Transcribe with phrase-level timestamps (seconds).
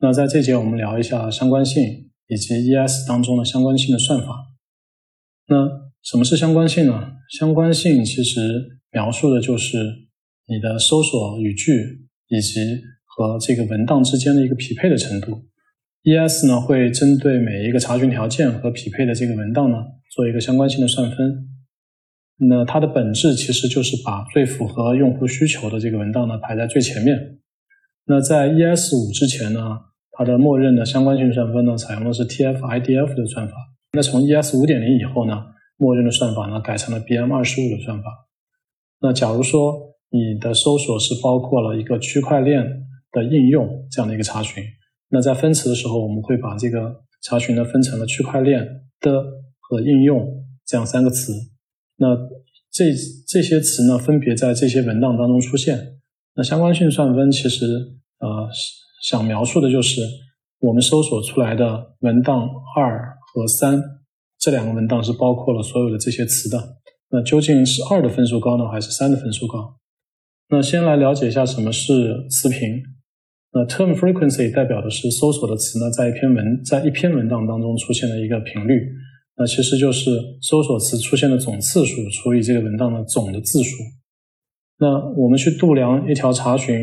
[0.00, 1.82] 那在这节我们聊一下相关性
[2.28, 4.46] 以及 ES 当中的相关性的算法。
[5.48, 5.56] 那
[6.02, 7.12] 什么是相关性呢？
[7.38, 9.76] 相关性其实描述的就是
[10.46, 12.60] 你的搜索语句以及
[13.04, 15.46] 和这个文档之间的一个匹配的程度。
[16.04, 19.78] ES 呢会针对每一个查询条件和匹配的这个文档呢
[20.10, 21.48] 做一个相关性的算分。
[22.48, 27.40] 那它的本质其实就是把最符合用户需求的这个文档呢排在最前面。
[28.06, 29.60] 那在 ES 五之前呢，
[30.18, 33.54] 它的默认的相关性算分呢采用的是 TF-IDF 的算法。
[33.92, 38.26] 那从 ES 五点零以后呢，默认的算法呢改成了 BM 二十五的算法。
[39.00, 42.64] 那假如说你的搜索是包括了一个区块链
[43.12, 44.60] 的应用这样的一个查询，
[45.08, 48.66] 那在分词的时候，我们会把这个查询呢分成了区块链
[49.00, 49.22] 的
[49.60, 51.32] 和应用这样三个词。
[51.96, 52.16] 那
[52.72, 52.86] 这
[53.28, 55.78] 这些词呢，分别在这些文档当中出现。
[56.34, 57.66] 那相关性算分其实
[58.18, 60.02] 呃是想描述的就是
[60.60, 63.82] 我们搜索出来的文档二和三
[64.38, 66.76] 这两个文档是包括了所有的这些词的。
[67.10, 69.76] 那究竟是二的分数高呢，还是三的分数高？
[70.50, 72.60] 那先来了解一下什么是词频。
[73.54, 78.78] 那 term frequency 代表的是搜索的词呢，在一篇文在一篇文档当中出现的一个频率。
[79.38, 80.10] 那其实就是
[80.42, 83.76] 搜索词出现的总次数除以这个文档的总的字数。
[84.78, 86.76] 那我们去度量一条查询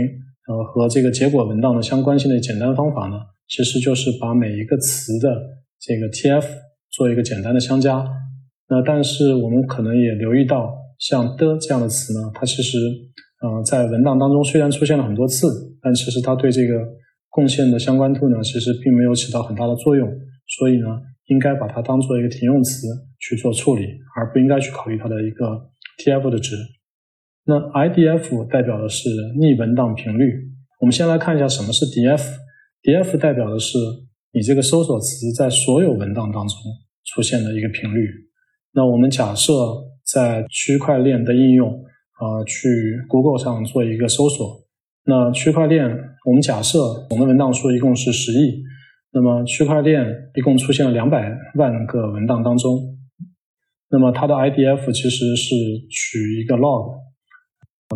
[0.47, 5.29] 呃和这个结果文档的相关性的简单方法呢，其实就是把每一个词的
[5.79, 6.45] 这个 TF
[6.91, 8.05] 做一个简单的相加。
[8.69, 12.77] 那但是我们可能也留意到，像的这样的词呢，它其实
[13.41, 15.47] 呃在文档当中虽然出现了很多次，
[15.81, 16.73] 但其实它对这个
[17.29, 20.07] 贡献的相关度呢，其实并没有起到很大的作用。
[20.57, 20.87] 所以呢。
[21.27, 22.85] 应该把它当做一个停用词
[23.17, 23.81] 去做处理，
[24.15, 25.43] 而不应该去考虑它的一个
[25.97, 26.55] TF 的值。
[27.47, 29.07] 那 IDF 代表的是
[29.39, 30.49] 逆文档频率。
[30.81, 32.21] 我们先来看一下什么是 DF。
[32.81, 33.77] DF 代表的是
[34.31, 36.57] 你这个搜索词在所有文档当中
[37.05, 38.07] 出现的一个频率。
[38.73, 39.53] 那我们假设
[40.03, 42.67] 在区块链的应用啊，去
[43.07, 44.65] Google 上做一个搜索。
[45.05, 45.87] 那区块链，
[46.25, 48.63] 我们假设总的文档数一共是十亿。
[49.11, 50.03] 那么区块链
[50.35, 52.97] 一共出现了两百万个文档当中，
[53.89, 55.55] 那么它的 IDF 其实是
[55.89, 56.99] 取一个 log，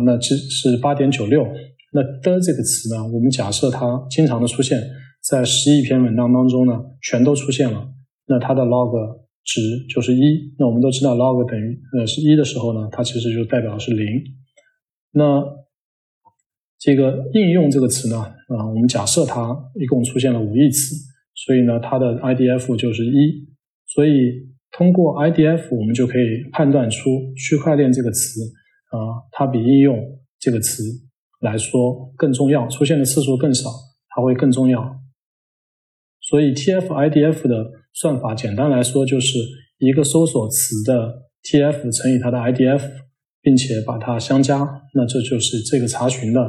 [0.04, 1.44] 那这是八点九六。
[1.92, 4.80] 那的这个词呢，我们假设它经常的出现
[5.28, 7.88] 在十亿篇文章当中呢，全都出现了，
[8.26, 9.60] 那它的 log 值
[9.92, 10.54] 就是一。
[10.58, 14.06] 那我们都知道 log 等于呃是一的时候呢，它其实就代表是零。
[15.12, 15.42] 那
[16.78, 20.94] 这个应用这个词呢，啊，我们假设它一共出现了五亿次。
[21.46, 23.48] 所以呢，它的 IDF 就是一，
[23.86, 24.10] 所以
[24.72, 28.40] 通过 IDF 我们就可以判断出区块链这个词
[28.90, 29.98] 啊，它比应用
[30.38, 30.84] 这个词
[31.40, 33.70] 来说更重要，出现的次数更少，
[34.08, 35.00] 它会更重要。
[36.20, 39.38] 所以 TF IDF 的算法简单来说就是
[39.78, 42.82] 一个搜索词的 TF 乘以它的 IDF，
[43.40, 44.58] 并且把它相加，
[44.94, 46.40] 那这就是这个查询的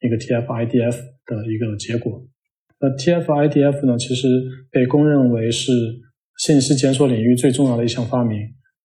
[0.00, 0.96] 一个 TF IDF
[1.26, 2.26] 的一个结果。
[2.82, 4.26] 那 TF-IDF 呢，其实
[4.70, 5.70] 被公认为是
[6.38, 8.38] 信息检索领域最重要的一项发明。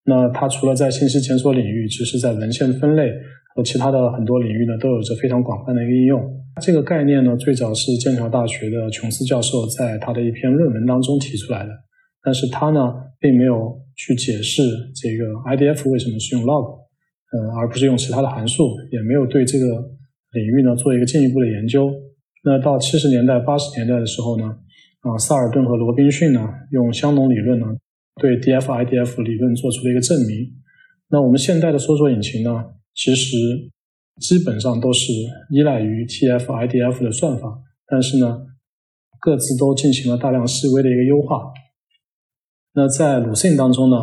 [0.05, 3.11] 那它除了在信息检索领域，其实在文献分类
[3.55, 6.21] 和其他的很多领域呢，都有着非常广泛的一个应用。
[6.61, 11.69] 这个概念呢，最早是剑桥大学的琼斯教授在他的一篇论文当中提出来的。
[12.23, 14.63] 但是他呢，并没有去解释
[14.95, 16.79] 这个 IDF 为什么是用 log，
[17.31, 19.65] 呃，而不是用其他的函数，也没有对这个
[20.33, 21.91] 领域呢做一个进一步的研究。
[22.43, 24.45] 那到七十年代、八十年代的时候呢，
[25.01, 27.65] 啊，萨尔顿和罗宾逊呢，用香农理论呢，
[28.21, 30.53] 对 DF-IDF 理论做出了一个证明。
[31.09, 33.37] 那我们现代的搜索引擎呢，其实
[34.21, 35.11] 基本上都是
[35.51, 38.45] 依赖于 TF-IDF 的算法，但是呢，
[39.19, 41.51] 各自都进行了大量细微的一个优化。
[42.73, 43.95] 那在鲁迅当中呢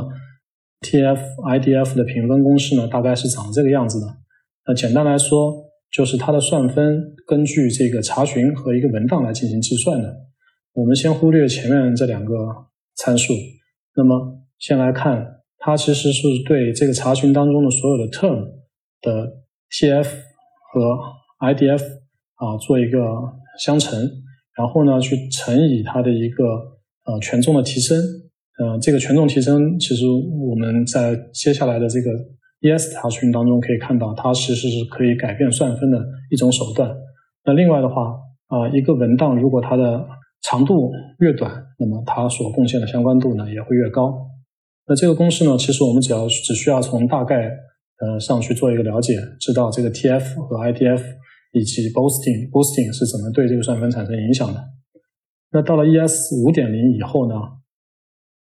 [0.80, 4.06] ，TF-IDF 的评分公式呢，大概是长这个样子的。
[4.66, 10.14] 那简单来说，就是它的算分根据这个查询和一个文档来进行计算的。
[10.74, 12.32] 我们先忽略前面这两个
[12.94, 13.34] 参数，
[13.96, 15.26] 那么先来看，
[15.58, 18.44] 它其实是对这个查询当中的所有的 term
[19.00, 19.32] 的
[19.70, 20.06] TF
[20.72, 20.98] 和
[21.40, 21.82] IDF
[22.34, 22.98] 啊做一个
[23.58, 24.00] 相乘，
[24.56, 26.44] 然后呢去乘以它的一个
[27.04, 27.98] 呃权重的提升。
[28.58, 32.10] 呃，这个权重提升其实我们在接下来的这个。
[32.64, 35.98] ES 查询当中可以看到，它其实是可以改变算分的
[36.30, 36.88] 一种手段。
[37.44, 38.14] 那另外的话，
[38.46, 40.06] 啊，一个文档如果它的
[40.44, 44.14] 长度越短，那么它所贡献的相关度呢也会越高。
[44.86, 47.50] 那这个公式呢，其实我们只要只需要从大概
[47.98, 51.02] 呃上去做一个了解，知道这个 TF 和 IDF
[51.52, 54.62] 以及 boosting boosting 是怎么对这个算分产生影响的。
[55.50, 57.34] 那到了 ES 五点零以后呢，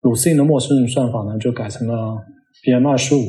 [0.01, 2.17] 鲁斯的陌生人算法呢就改成了
[2.63, 3.19] BM 二十五。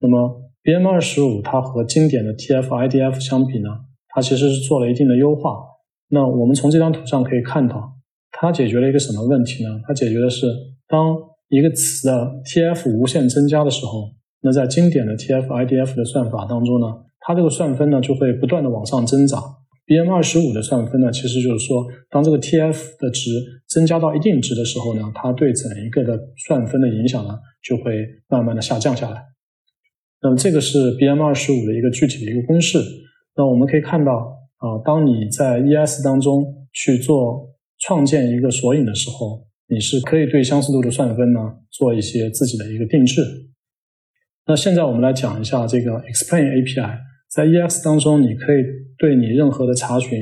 [0.00, 3.68] 那么 BM 二十五它和经典的 TF-IDF 相比呢，
[4.08, 5.58] 它其实是做了一定的优化。
[6.08, 7.96] 那我们从这张图上可以看到，
[8.32, 9.70] 它解决了一个什么问题呢？
[9.86, 10.46] 它解决的是
[10.88, 11.16] 当
[11.48, 12.12] 一个词的
[12.44, 14.12] TF 无限增加的时候，
[14.42, 16.86] 那在经典的 TF-IDF 的算法当中呢，
[17.20, 19.42] 它这个算分呢就会不断的往上增长。
[19.86, 23.30] BM 二十五的算分呢，其实就是说，当这个 TF 的值
[23.68, 26.16] 增加到一定值的时候呢，它对整一个的
[26.46, 29.20] 算分的影响呢，就会慢慢的下降下来。
[30.22, 32.78] 那么这个是 BM 二十五的一个具体的一个公式。
[33.34, 34.12] 那我们可以看到
[34.58, 37.48] 啊，当你在 ES 当中去做
[37.80, 41.40] 创建一个索引的时候，你是可以对相似度的算分呢
[41.70, 43.22] 做一些自己的一个定制。
[44.46, 47.10] 那现在我们来讲一下这个 Explain API。
[47.30, 48.56] 在 EX 当中，你可以
[48.98, 50.18] 对你任何的查询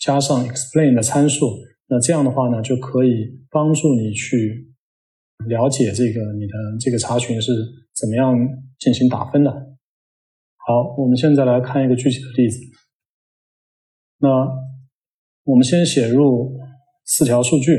[0.00, 1.46] 加上 explain 的参数，
[1.86, 4.66] 那这样的话呢，就可以帮助你去
[5.46, 7.52] 了解这个你的这个查询是
[7.94, 8.36] 怎么样
[8.80, 9.50] 进行打分的。
[10.66, 12.58] 好，我们现在来看一个具体的例子。
[14.18, 14.28] 那
[15.46, 16.58] 我们先写入
[17.04, 17.72] 四条数据，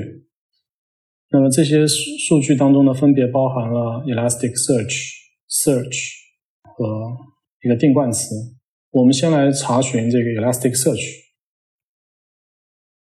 [1.31, 5.11] 那么这些数数据当中呢，分别包含了 Elasticsearch、
[5.49, 6.11] Search
[6.63, 7.17] 和
[7.61, 8.33] 一个定冠词，
[8.91, 11.27] 我们先来查询这个 Elasticsearch。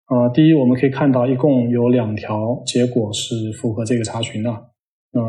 [0.06, 4.50] 啊，第一，我们可以看到一共有两条结果是符合这个查询的。
[5.12, 5.22] 那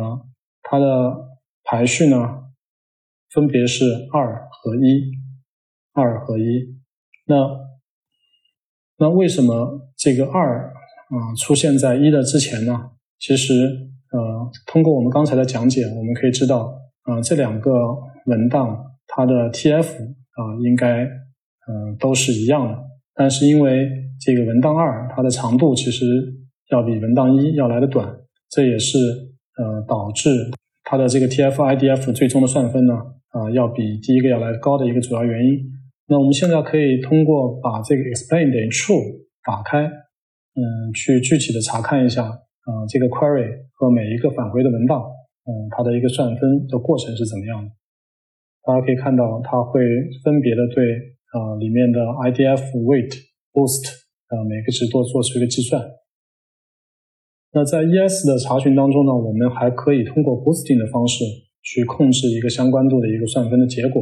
[0.64, 1.16] 它的
[1.64, 2.18] 排序呢，
[3.30, 5.12] 分别是二和一，
[5.94, 6.80] 二和一。
[7.28, 7.69] 那
[9.00, 12.92] 那为什么这个二啊出现在一的之前呢？
[13.20, 13.54] 其实，
[14.12, 16.74] 呃，通过我们刚才的讲解，我们可以知道，
[17.04, 17.72] 啊，这两个
[18.26, 18.86] 文档。
[19.12, 22.78] 它的 TF 啊，应该嗯都是一样的，
[23.16, 23.90] 但是因为
[24.22, 26.06] 这个文档二它的长度其实
[26.70, 28.08] 要比文档一要来的短，
[28.52, 29.00] 这也是
[29.58, 30.30] 呃导致
[30.84, 32.94] 它的这个 TF-IDF 最终的算分呢
[33.30, 35.58] 啊要比第一个要来高的一个主要原因。
[36.10, 38.98] 那我们现在可以通过把这个 explain 等于 true
[39.46, 43.46] 打开，嗯，去具体的查看一下啊这个 query
[43.78, 45.06] 和每一个返回的文档，
[45.46, 47.70] 嗯，它的一个算分的过程是怎么样的。
[48.66, 49.86] 大家可以看到，它会
[50.26, 50.82] 分别的对
[51.30, 53.14] 啊里面的 IDF weight
[53.54, 53.94] boost
[54.34, 55.78] 啊每个值都做出一个计算。
[57.54, 61.24] 那在 ES 的查询当中呢，我们还可以通过 boosting 的方式
[61.62, 64.02] 去控制一个相关度的一个算分的结果。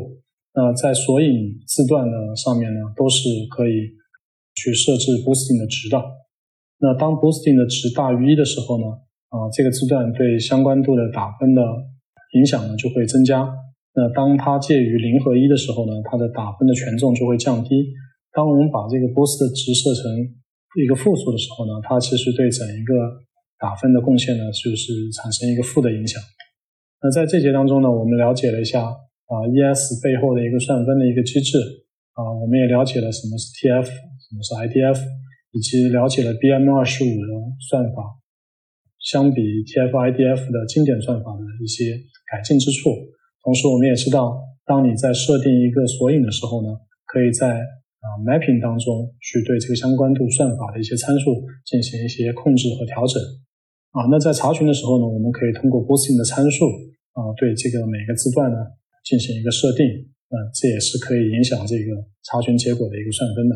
[0.57, 3.93] 那在索引字段的上面呢，都是可以
[4.57, 6.01] 去设置 boosting 的值的。
[6.81, 8.89] 那当 boosting 的值大于一的时候呢，
[9.29, 11.61] 啊这个字段对相关度的打分的
[12.33, 13.45] 影响呢就会增加。
[13.93, 17.93] 那当它介于零和一的时候呢，它的打分的权重就会降低。
[18.33, 20.09] 当我们把这个 boost 的值设成
[20.81, 22.93] 一个负数的时候呢，它其实对整一个
[23.61, 26.17] 打分的贡献呢，就是产生一个负的影响。
[27.01, 28.89] 那在这节当中呢，我们了解了一下
[29.27, 31.59] 啊 ES 背后的一个算分的一个机制
[32.15, 34.97] 啊，我们也了解了什么是 TF，什么是 IDF，
[35.51, 37.31] 以及了解了 BM 二十五的
[37.69, 38.17] 算法
[38.99, 41.95] 相比 TF-IDF 的经典算法的一些
[42.31, 42.89] 改进之处。
[43.43, 44.35] 同时，我们也知道，
[44.65, 46.75] 当你在设定一个索引的时候呢，
[47.05, 47.59] 可以在
[48.03, 53.21] 啊 mapping 当中去对这个相关度算法的一些参数进行一些控制和调整。
[53.91, 56.65] 啊，那在查询的时候呢，我们可以通过 boosting 的参数
[57.13, 58.57] 啊，对这个每个字段呢
[59.07, 59.85] 进行一个设定。
[60.27, 61.95] 嗯，这也是可以影响这个
[62.27, 63.55] 查询结果的一个算分的。